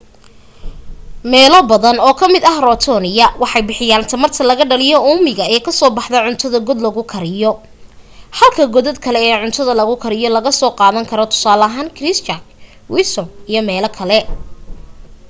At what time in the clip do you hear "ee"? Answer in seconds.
5.53-5.61, 9.29-9.37